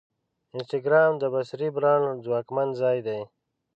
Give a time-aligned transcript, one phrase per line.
[0.55, 3.21] انسټاګرام د بصري برانډ ځواکمن ځای دی.